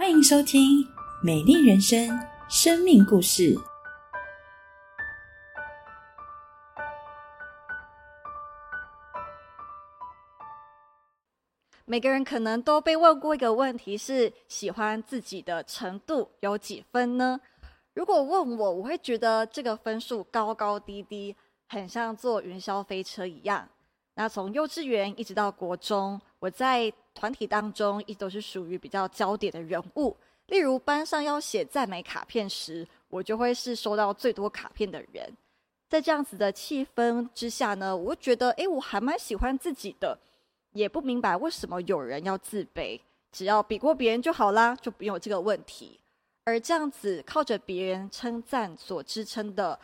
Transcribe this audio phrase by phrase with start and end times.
[0.00, 0.82] 欢迎收听
[1.22, 2.08] 《美丽人生》
[2.48, 3.54] 生命故事。
[11.84, 17.38] 每个人可能都被问过一个问题：是喜欢自己的程度有几分呢？
[17.92, 21.36] 如果问我，我会觉得这个分数高高低低，
[21.68, 23.68] 很像坐云霄飞车一样。
[24.14, 30.16] 那从幼稚园一直到国中，我在团体当中一直都是属于比较焦点的人物。
[30.46, 35.32] 例如班上要写赞美卡片时，我就会是收到最多卡片的人。
[35.88, 40.18] 在这样子的气氛之下呢，我觉得，诶，我还蛮喜欢自己的。
[40.72, 43.00] 也不明白为什么有人要自卑，
[43.32, 45.98] 只要比过别人就好啦，就不用有这个问题。
[46.44, 49.78] 而这样子靠着别人称赞所支撑的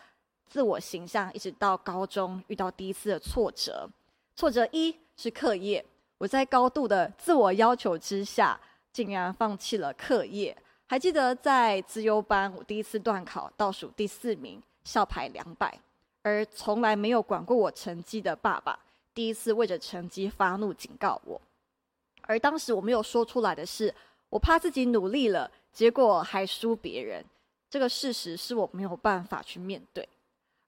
[0.48, 3.88] 自我形象，一直到高中遇到第一次的挫折。
[4.36, 5.84] 挫折一是课业，
[6.18, 8.58] 我在高度的自我要求之下，
[8.92, 10.56] 竟然放弃了课业。
[10.86, 15.78] 还记得在资优班，我第一次段考倒数第四名，校排两百，
[16.22, 18.78] 而从来没有管过我成绩的爸爸。
[19.12, 21.40] 第一次为着成绩发怒警告我，
[22.22, 23.92] 而当时我没有说出来的是，
[24.28, 27.24] 我怕自己努力了，结果还输别人。
[27.68, 30.08] 这个事实是我没有办法去面对。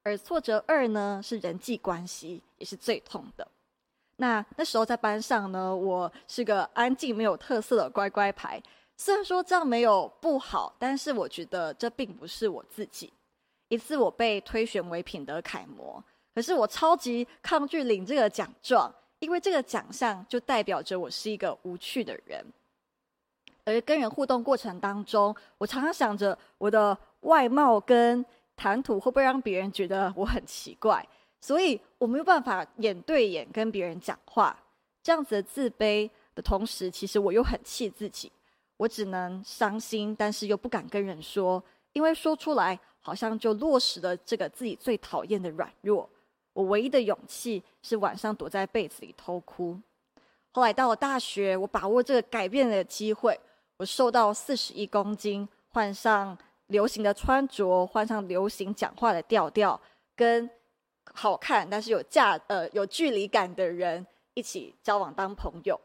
[0.02, 3.46] 而挫折二呢，是人际关系，也是最痛的。
[4.20, 8.60] 那那时候在班上呢，我是个安静没有特色的乖乖牌。
[8.96, 13.12] 虽然说这样没有不好，但是我觉得这并不是我自己。
[13.68, 16.02] 一次我被推选为品德楷模。
[16.34, 22.44] 可是我超级抗拒领这个奖状，因为这个奖项就代表着我是一个无趣的人。
[23.64, 28.24] 而跟人互动过程当中，我常常想着我的外貌跟
[28.56, 31.06] 谈吐会不会让别人觉得我很奇怪，
[31.40, 34.58] 所以我没有办法眼对眼跟别人讲话。
[35.02, 38.30] 这样子的自卑的同时，其实我又很气自己，
[38.76, 46.08] 我只能伤心，但是又不敢跟人说，因为说出来好像就落实了这个自己最讨厌的软弱。
[46.52, 49.78] 我唯一的勇气是晚上躲在被子里偷哭。
[50.50, 53.38] 后来到了大学，我把握这个改变的机会，
[53.76, 59.80] 我瘦到四十一公斤，换上流行的穿着，换上流行讲话的调调，
[60.16, 60.50] 跟
[61.18, 65.80] 好看但是有价呃有距离感的人一起交往当朋友。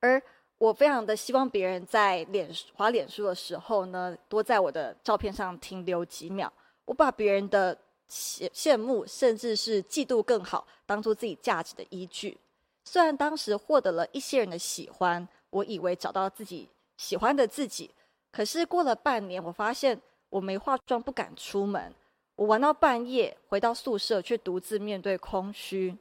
[0.00, 0.22] 而
[0.56, 6.50] 我非常的希望别人在脸滑脸书的时候呢，多在我的照片上停留几秒。
[6.86, 7.76] 我把别人的。
[8.10, 12.36] 羡羡慕，甚至是嫉妒更好，当做自己价值的依据。
[12.84, 17.90] 虽然当时获得了一些人的喜欢，我以为找到自己喜欢的自己，
[18.30, 19.98] 可是过了半年，我发现
[20.28, 21.94] 我没化妆不敢出门，
[22.42, 25.96] 我玩到半夜回到宿舍，却独自面对空虚。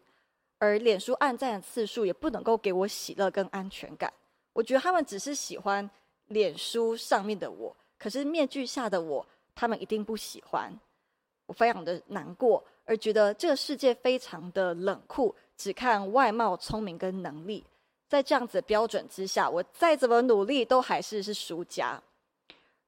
[0.57, 4.12] 而脸书暗赞的次数也不能够给我喜乐跟安全感。
[4.53, 5.88] 我觉得他们只是喜欢
[6.29, 10.75] 脸书上面的我，可是面具下的我，他们一定不喜欢。
[11.46, 17.63] 我非常的难过，而觉得这个世界非常的冷酷，只看外貌、聪明跟能力。
[18.09, 22.02] 在这样子的标准之下，我再怎么努力都还是是输家。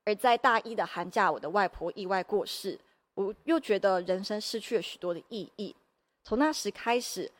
[0.05, 2.79] 而在大一的寒假，我的外婆意外过世，
[3.15, 5.75] 我又觉得人生失去了许多的意义。
[6.23, 7.31] 从那时开始，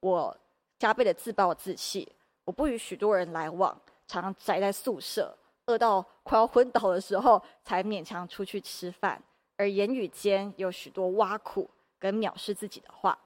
[0.00, 0.36] 我
[0.78, 2.10] 加倍的自暴自弃，
[2.44, 9.22] 我不与许多人来往，常常宅在宿舍，饿到快要昏倒的时候，才勉强出去吃饭。
[9.56, 13.16] 而言语间有许多挖苦跟藐视自己的话。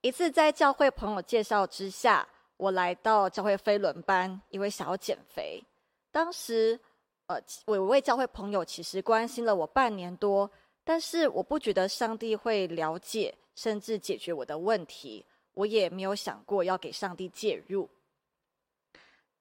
[0.00, 2.26] 一次在教会朋友介绍之下，
[2.56, 5.62] 我来到教会飞轮班，因为想要减肥。
[6.10, 6.80] 当时，
[7.66, 10.50] 我一位教会朋友其实关心了我半年多，
[10.82, 17.88] 但是我不觉得上帝会了解甚至解决我的问题，我也没有想过要给上帝介入。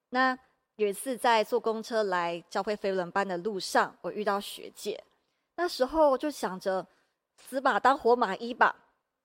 [0.10, 0.38] 那
[0.76, 5.02] 有一次在坐公车来教会飞轮班的路上，我遇到学姐。
[5.56, 6.86] 那时候就想着
[7.38, 8.76] 死马当活马医吧。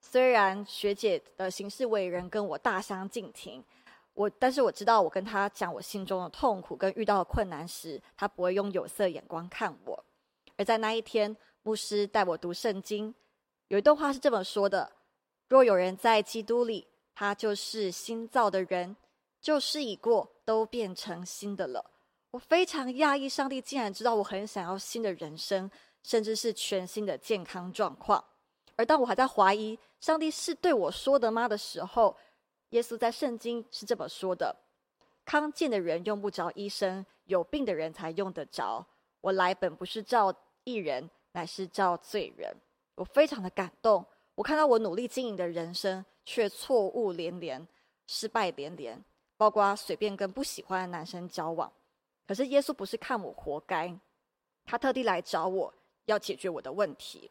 [0.01, 3.65] 虽然学姐的行事为人跟我大相径庭，
[4.17, 10.05] 我但是我知道，我跟他讲我心中的痛苦跟遇到的困难时，他不会用有色眼光看我。
[10.57, 13.15] 而在那一天，牧师带我读圣经，
[13.69, 14.91] 有一段话是这么说的：
[15.49, 18.97] 若有人在基督里，他就是新造的人，
[19.41, 21.93] 旧事已过，都变成新的了。
[22.31, 25.71] 我非常讶异，上帝竟然知道我很想要新的人生。
[26.03, 28.25] 甚至是全新的健康状况。
[28.77, 32.17] 而当我还在怀疑上帝是对我说的吗的时候，
[32.71, 34.55] 耶稣在圣经是这么说的
[35.25, 38.85] ：“康健的人用不着医生，有病的人才用得着。
[39.21, 40.35] 我来本不是照
[40.65, 42.55] 义人，乃是照罪人。”
[42.97, 44.05] 我非常的感动。
[44.35, 47.67] 我看到我努力经营的人生，却错误连连，
[48.07, 49.03] 失败连连，
[49.37, 51.73] 包括随便跟不喜欢的男生交往。
[52.27, 53.99] 可是耶稣不是看我活该，
[54.65, 55.73] 他特地来找我
[56.07, 57.31] 要解决我的问题。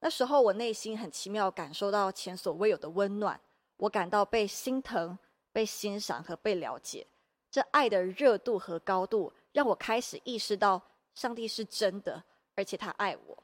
[0.00, 3.40] 那时候我内心很奇妙，感受到前所未有的温暖，
[3.82, 5.18] 我感到被心疼、
[5.50, 7.04] 被欣赏和被了解。
[7.50, 10.80] 这爱的热度和高度，让我开始意识到
[11.16, 12.22] 上帝是真的，
[12.54, 13.42] 而且他爱我。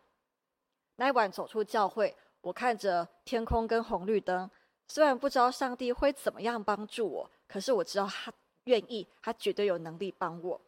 [0.95, 4.49] 那一晚走出教会，我看着天空跟红绿灯，
[4.87, 8.33] 虽然不知道上帝会怎么样帮助我，可是我知道他
[8.65, 10.61] 愿意，他绝对有能力帮我。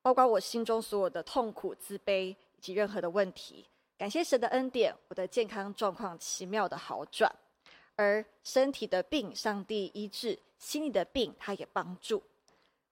[0.00, 2.36] 包括我心中所有的痛苦、自卑以。
[2.60, 3.66] 及任何的问题，
[4.00, 7.30] 感谢神的恩典，我的健康状况奇妙的好转，
[7.96, 12.22] 而身体的病，上帝医治；心里的病，他也帮助。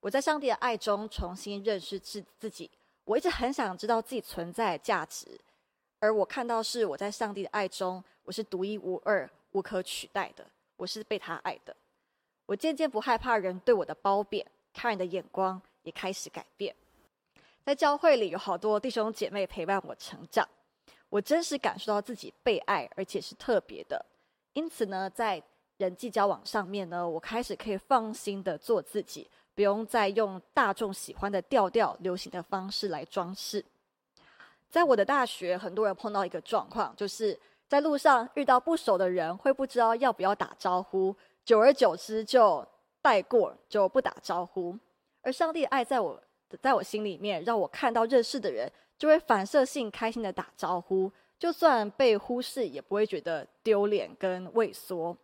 [0.00, 2.70] 我在上帝的爱中重新认识自自己。
[3.04, 5.40] 我一直很想知道自己存在的价值，
[5.98, 10.44] 而我看到是我在上帝的爱中，我是独一无二、无可取代的，
[10.76, 11.74] 我是被他爱的。
[12.44, 16.76] 我渐渐不害怕人对我的褒贬，看人的眼光也开始改变。
[17.64, 20.46] 在教会里有好多弟兄姐妹陪伴我成长，
[21.08, 24.04] 我真实感受到自己被爱，而且是特别的。
[24.52, 25.42] 因此呢，在
[25.78, 33.64] 人际交往上面呢，我开始可以放心的做自己，不用再用大众喜欢的调调、流行的方式来装饰。
[34.68, 41.14] 在我的大学，很多人碰到一个状况，就是在路上遇到不熟的人，会不知道要不要打招呼，
[41.44, 42.66] 久而久之就
[43.00, 44.76] 带过，就不打招呼。
[45.22, 46.22] 而上帝的爱在我。
[46.62, 55.16] 在我心里面，让我看到认识的人，就会反射性开心的打招呼，就算被忽视，也不会觉得丢脸跟畏缩。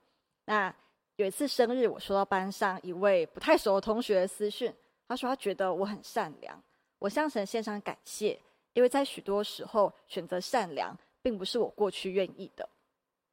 [0.44, 0.72] 那
[1.16, 4.72] 有一次生日，我收到班上一位不太熟的同学的私讯，
[5.08, 6.62] 他说他觉得我很善良，
[6.98, 8.38] 我向神献上感谢，
[8.72, 12.68] 因为在许多时候选择善良，并不是我过去愿意的。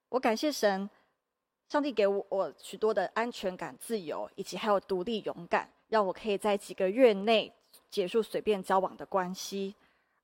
[0.10, 0.90] 我感谢神，
[1.70, 7.54] 上帝给我我许多的安全感、自由，以及还有独立勇敢，让我可以在几个月内。
[7.90, 9.76] 结束随便交往的关系，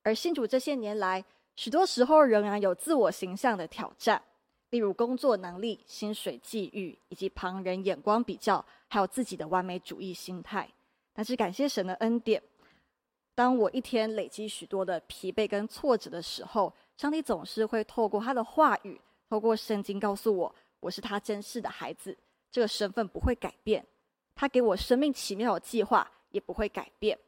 [0.08, 1.22] 而信主这些年来，
[1.58, 4.24] 许多时候仍然有自我形象的挑战，
[4.70, 10.66] 例如工作能力、薪水、际遇，以及旁人眼光比较，还有自己的完美主义心态。
[11.12, 12.42] 但是感谢神的恩典，
[13.36, 18.98] 当我一天累积许多的疲惫跟挫折的时候，上帝总是会透过他的话语，
[19.30, 22.18] 透过圣经告诉我，我是他真实的孩子，
[22.50, 23.86] 这个身份不会改变，
[24.34, 27.20] 他给我生命奇妙的计划也不会改变。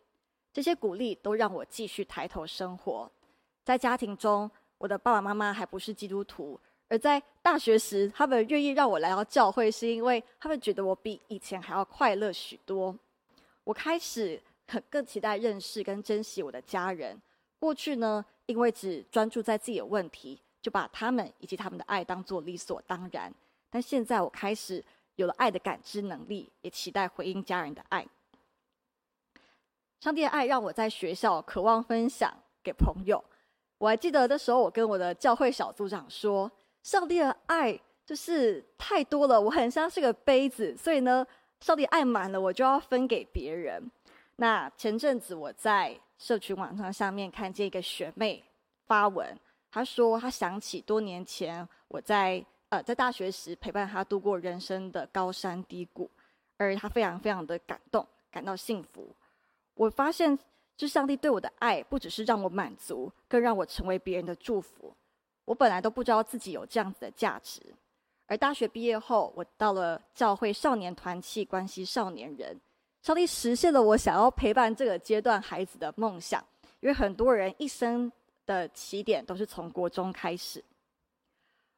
[0.51, 3.11] 这些鼓励都让我继续抬头生活。
[3.63, 12.95] 在家庭中，我的爸爸妈妈还不是基督徒；而在大学时，他们愿意让我来到教会，是因为他们觉得我比以前还要快乐许多。
[13.63, 17.21] 我开始很更期待认识跟珍惜我的家人。
[17.59, 23.31] 过去呢，因为只专注在自己的问题，就把他们以及他们的爱当作理所当然。
[23.69, 24.83] 但现在，我开始
[25.17, 28.07] 有了爱的感知能力，也期待回应家人的爱。
[29.99, 33.23] 上帝的爱让我在学校渴望分享给朋友。
[33.77, 36.51] 我还记得那时候，我跟我的教会小组长说
[36.83, 41.25] ：“上帝的爱就是太多了，我很像是个杯子，所以呢，
[41.59, 43.91] 上帝爱满了，我就要分给别人。”
[44.37, 48.41] 那前阵子我在社群网站上面看见一个学妹
[48.87, 49.37] 发文，
[49.69, 56.09] 她说她想起多年前我在呃在大学时陪伴她度过人生的高山低谷，
[56.57, 59.13] 而她非常非常的感动，感到幸福。
[59.79, 60.37] 我发现，
[60.75, 64.93] 这上帝对我的爱，不只是让我满足，更让我成为别人的祝福。
[65.45, 67.61] 我本来都不知道自己有这样子的价值，
[68.27, 72.59] 而大学毕业后，我到了教会少年团契，关系少年人。
[73.01, 76.45] 上帝实现了我想要陪伴这个阶段孩子的梦想，
[76.81, 78.11] 因为很多人一生
[78.45, 80.61] 的起点都是从国中开始。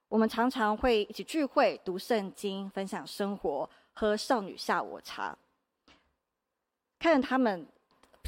[0.08, 5.38] 我们常常会一起聚会、读圣经、分享生活、喝少女下午茶，
[6.98, 7.68] 看着他们。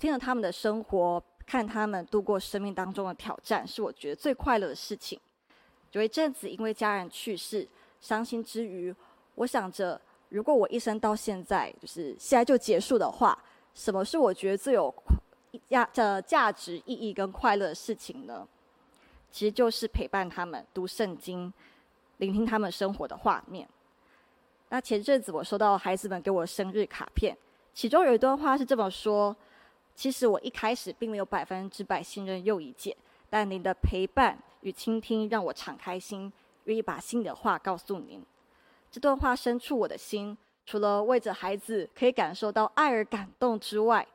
[0.03, 5.17] 听着他们的生活，看他们度过生命当中的挑战，是我觉得最快乐的事情。
[5.93, 7.65] 有一阵子，因为家人去世，
[8.01, 8.93] 伤心之余，
[9.35, 13.41] 我想着，如果我一生到现在，就是现在就结束的话，
[13.73, 14.93] 什么是我觉得最有
[15.69, 18.45] 价的价值、意义跟快乐的事情呢？
[19.31, 21.53] 其实就是陪伴他们读圣经，
[22.17, 23.65] 聆听他们生活的画面。
[24.67, 27.37] 那前阵子，我收到孩子们给我生日卡片，
[27.73, 29.33] 其中有一段话是这么说。
[29.95, 32.95] 其实我一开始并没有百分之百信任右一姐，
[33.29, 36.31] 但您的陪伴与倾听让我敞开心，
[36.65, 38.23] 愿意把心里的话告诉您。
[38.91, 44.07] 这段话深处我的心，除了为着孩子可以感受到爱而感动之外，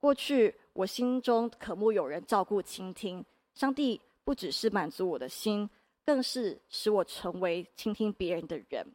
[0.00, 3.24] 过去我心中渴慕有人照顾、倾听。
[3.54, 5.68] 上帝不只是满足我的心，
[6.04, 8.86] 更是使我成为倾听别人的人。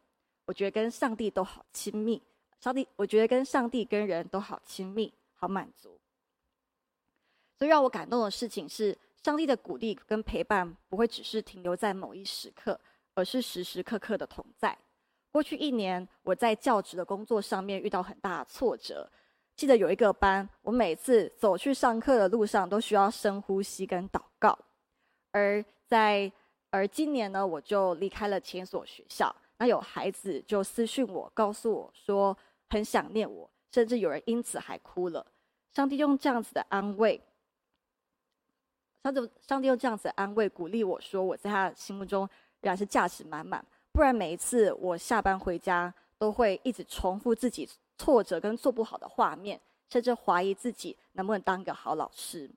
[0.44, 2.20] 我觉得跟上帝都好亲密，
[2.60, 5.98] 上帝，我觉得跟上帝跟人都好亲密，好满足。
[7.62, 12.76] 最让我感动的事情是，上帝的鼓励跟陪伴不会只是停留在某一时刻，
[13.14, 14.76] 而是时时刻刻的同在。
[15.30, 19.08] 过去一年，我在教职的工作上面遇到很大的挫折。
[19.54, 24.58] 记得有一个班，我每次走去上课的路上都需要深呼吸跟祷告。
[25.30, 26.32] 而在
[26.70, 29.32] 而今年呢，我就离开了前所学校。
[29.58, 32.36] 那有孩子就私讯我，告诉我说。
[32.70, 35.24] 很想念我，甚至有人因此还哭了。
[35.74, 37.22] 上帝用这样子的安慰，
[39.02, 42.20] 上帝上帝用这样子安慰鼓励我说，我在他心目中
[42.60, 43.64] 仍然是价值满满。
[43.92, 47.68] 不然每一次我下班回家，都会一直重复自己
[47.98, 52.50] 挫折跟做不好的画面，甚至怀疑自己能不能当个好老师。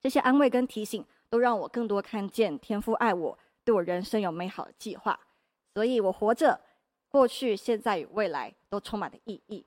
[0.00, 5.18] 这些安慰跟提醒，都让我更多看见天父爱我，对我人生有美好的计划。
[5.74, 6.60] 所以我活着。
[7.10, 9.64] 过去、现在与未来都充满了意义。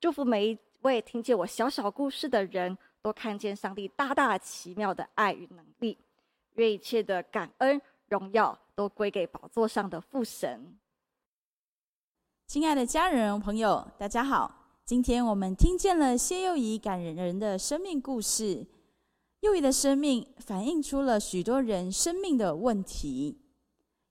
[0.00, 5.96] 祝福每一位听见我小小故事的人都看见上帝大大奇妙的爱与能力。
[6.56, 10.76] 愿一切的感恩、荣耀都归给宝座上的父神。
[12.46, 14.54] 亲爱的家人朋友，大家好！
[14.84, 18.66] 今天我们听见了谢幼仪感人人的生命故事。
[19.40, 23.40] 幼仪的生命反映出了许多人生命的问题。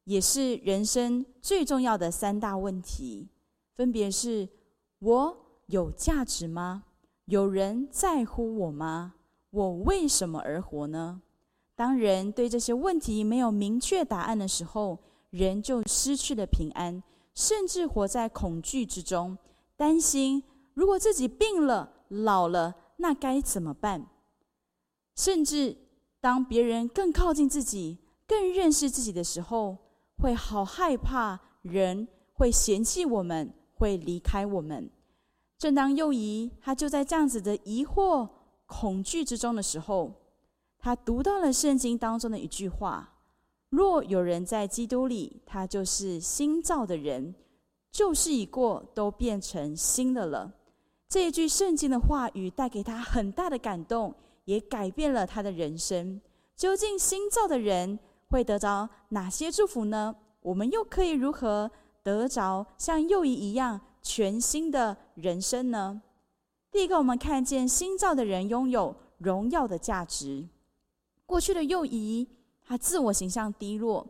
[0.05, 3.29] 也是人生最重要的三大问题，
[3.75, 4.49] 分别是：
[4.99, 6.85] 我有价值吗？
[7.27, 9.15] 有人在乎我吗？
[9.49, 11.21] 我为什么而活呢？
[11.75, 14.99] 当人对这些问题没有明确答案的时候，
[15.31, 17.03] 人就失去了平安，
[17.35, 19.37] 甚至活在恐惧之中，
[19.75, 20.41] 担心
[20.73, 24.07] 如果自己病了、老了，那该怎么办？
[25.17, 25.75] 甚至
[26.21, 29.77] 当别人更靠近自己、更认识自己的时候，
[30.17, 34.89] 会好害怕，人会嫌弃我们，会离开我们。
[35.57, 38.29] 正当幼仪他就在这样子的疑惑、
[38.65, 40.13] 恐惧之中的时候，
[40.77, 43.15] 他读到了圣经当中的一句话
[43.69, 47.33] ：“若有人在基督里，他就是新造的人，
[47.91, 50.53] 旧事已过，都变成新的了。”
[51.09, 54.13] 这一句圣经的话语带给他很大的感动，
[54.45, 56.21] 也改变了他的人生。
[56.55, 57.99] 究竟新造的人？
[58.29, 60.13] 会得着哪些祝福呢？
[60.41, 61.71] 我们又可以如何
[62.03, 66.01] 得着像幼仪一样全新的人生呢？
[66.71, 70.47] 第一个，我们看见新造的人拥有荣耀的价值。
[71.25, 72.27] 过去的幼仪，
[72.63, 74.05] 他自我形象低落，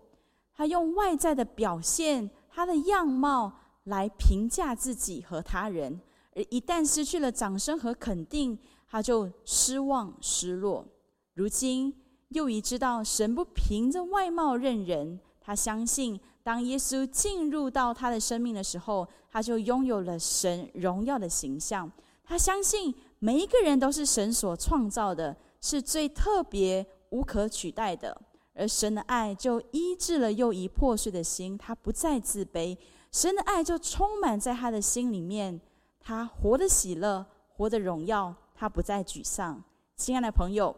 [0.54, 3.52] 他用外在的表现、他的样貌
[3.86, 6.00] 来评价自己和他人，
[6.36, 10.86] 而一旦失去了掌声和肯定，他就失望失落。
[11.34, 11.94] 如今。
[12.32, 21.92] 幼仪知道神不凭着外貌认人，他相信当耶稣进入到他的生命的时候，他就拥有了神荣耀的形象。
[22.24, 28.18] 他相信每一个人都是神所创造的，是最特别、无可取代的。
[28.54, 32.78] 而神的爱就医治了又一破碎的心，他不再自卑，
[33.12, 35.60] 神的爱就充满在他的心里面，
[36.00, 39.62] 他活得喜乐，活得荣耀，他不再沮丧。
[39.98, 40.74] 亲爱的朋友。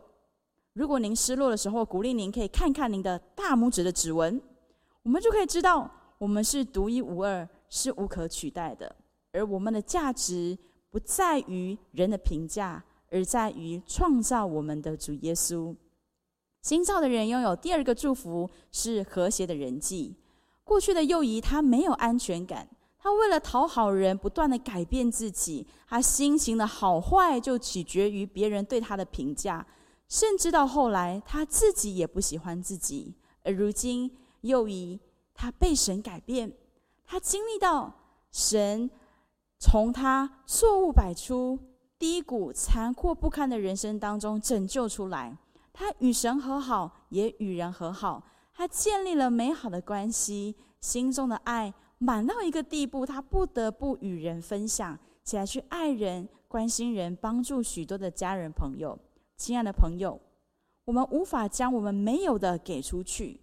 [0.73, 4.41] 如果您失落的时候，鼓励您可以看看您的大拇指的指纹，
[5.03, 8.96] 我们就可以知道我们是独一无二，是无可取代的。
[9.32, 10.58] 而我们的价值
[10.89, 15.75] 不在于人的评价，而在于创造我们的主耶稣。
[16.62, 20.15] 新造的人拥有第二个祝福是和谐的人际。
[20.63, 29.65] 过去的幼仪他没有安全感，他为了讨好人，不断的改变自己，他心情的好坏就取决于别人对他的评价。
[30.10, 33.15] 甚至到后来，他自己也不喜欢自己。
[33.44, 35.00] 而如今，幼仪
[35.34, 36.51] 他被神改变，
[37.05, 37.93] 他经历到
[38.31, 38.89] 神
[39.58, 41.58] 从他错误百出、
[41.98, 45.38] 低谷、残酷不堪的人生当中拯救出来。
[45.74, 48.24] 他与神和好，也与人和好。
[48.53, 59.00] 他建立了美好的关系，心中的爱满到一个地步，他不得不与人分享，起来去爱人、关心人、帮助许多的家人朋友。
[59.38, 60.19] 亲爱的朋友，
[60.84, 63.39] 我们无法将我们没有的给出去，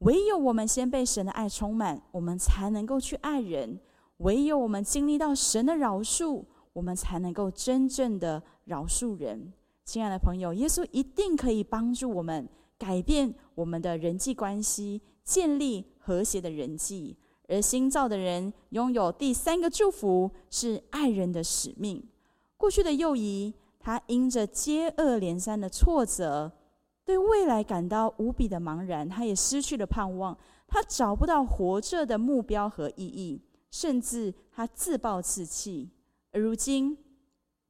[0.00, 3.78] 唯有我们先被神的爱充满，我们才能够去爱人；
[4.18, 9.52] 唯有我们经历到神的饶恕，我们才能够真正的饶恕人。
[9.84, 17.16] 亲爱的朋友，耶稣一定可以帮助我们改变我们的人际关系，建立和谐的人际。
[17.48, 22.02] 而新造的人拥有第三个祝福，是爱人的使命。
[22.56, 23.54] 过去的幼仪。
[23.82, 26.52] 他因着接二连三的挫折，
[27.10, 30.38] 对未来感到无比的茫然，他也失去了盼望，
[30.68, 33.42] 他找不到活着的目标和意义。
[33.72, 35.90] 甚至他自暴自弃。
[36.32, 36.98] 而如今，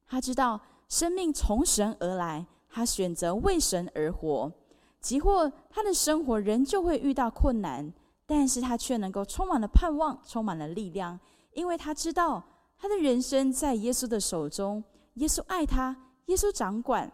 [0.07, 4.51] 他知道生命从神而来，他选择为神而活。
[4.99, 7.93] 即或他的生活仍旧会遇到困难，
[8.25, 11.19] 但是他却能够充满了盼望，充满了力量，
[11.53, 12.43] 因为他知道
[12.77, 14.83] 他的人生在耶稣的手中，
[15.15, 15.95] 耶稣爱他，
[16.25, 17.11] 耶稣掌管，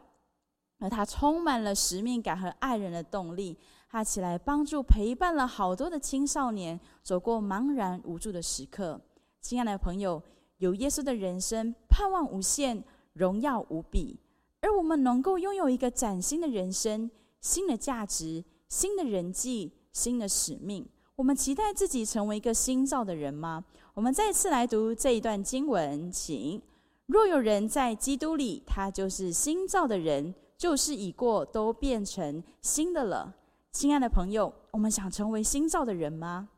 [0.79, 3.57] 而他充满了使命感和爱人的动力。
[3.89, 8.99] 他起来帮助陪伴了好多的青少年走过茫然无助的时刻。
[9.41, 10.21] 亲爱的朋友，
[10.57, 14.19] 有耶稣的人生，盼望无限，荣耀无比，
[14.61, 17.09] 而我们能够拥有一个崭新的人生。
[17.39, 23.63] 新的价值、新的人际、新的使命，我们期待自己成为一个新造的人吗？
[23.93, 26.61] 我们再次来读这一段经文，请：
[27.05, 33.35] 若有人在基督里，他就是新造的人，旧事已过，都变成新的了。
[33.71, 36.49] 亲爱的朋友，我们想成为新造的人吗？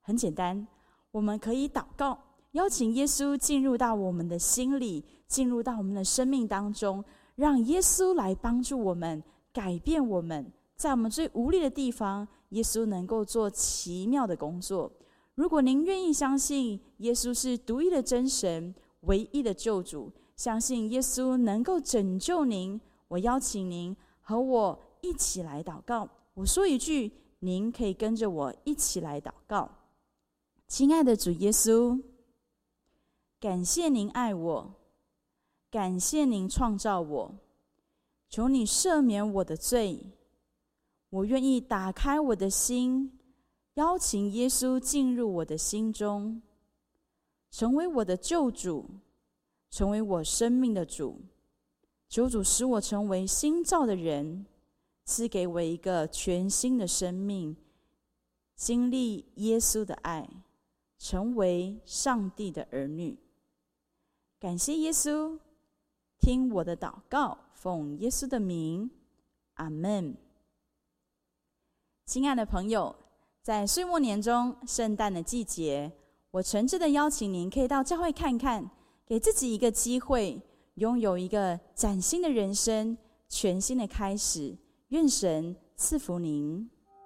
[0.00, 0.66] 很简单，
[1.10, 2.18] 我们可以祷告，
[2.52, 7.04] 邀请耶稣进入到我们的心里，进入到我们的生命当中，
[7.36, 9.22] 让耶稣来帮助我们。
[9.52, 14.90] 改变我们，在我们最无力的地方，耶稣能够做奇妙的工作。
[15.36, 22.80] 如果您愿意相信耶稣是独一的真神、唯一的救主，相信耶稣能够拯救您，
[23.14, 26.08] 我邀请您和我一起来祷告。
[26.34, 29.70] 我说一句，您可以跟着我一起来祷告。
[30.66, 32.02] 亲爱的主耶稣，
[33.38, 34.74] 感谢您爱我，
[35.70, 37.34] 感谢您创造我。
[38.28, 40.10] 求你赦免我的罪，
[41.10, 43.16] 我愿意打开我的心，
[43.74, 46.42] 邀请耶稣进入我的心中，
[47.52, 48.90] 成为我的救主，
[49.70, 51.20] 成为我生命的主。
[52.14, 54.46] 求主使我成为新造的人，
[55.04, 57.56] 赐给我一个全新的生命，
[58.54, 60.24] 经历耶稣的爱，
[60.96, 63.18] 成为上帝的儿女。
[64.38, 65.36] 感谢耶稣，
[66.20, 67.36] 听我的祷告。
[67.52, 68.88] 奉耶稣的名，
[69.54, 70.14] 阿门。
[72.06, 72.94] 亲爱的朋友，
[73.42, 75.90] 在岁末年中、圣诞的季节，
[76.30, 78.70] 我诚挚的邀请您，可以到教会看看，
[79.04, 80.40] 给自己一个机会，
[80.74, 82.96] 拥有一个崭新的人生、
[83.28, 84.56] 全新的开始。
[84.88, 86.68] 愿神赐福您。